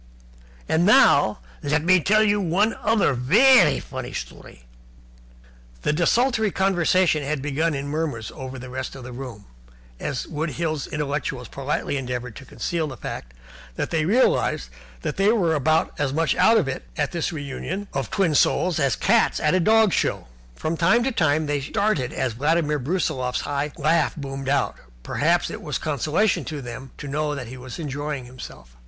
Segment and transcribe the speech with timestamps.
[0.67, 4.63] And now let me tell you one other vairy funny story"
[5.83, 9.45] Desultory conversation had begun in murmurs over the rest of the room,
[9.99, 13.35] as the Wood Hills intellectuals politely endeavoured to conceal the fact
[13.75, 14.69] that they realized
[15.03, 18.33] that they were about as much out of it at this re union of twin
[18.33, 20.25] souls as cats at a dog show.
[20.55, 23.45] From time to time they started as Vladimir Brusiloff's
[23.77, 24.77] laugh boomed out.
[25.03, 28.75] Perhaps it was a consolation to them to know that he was enjoying himself.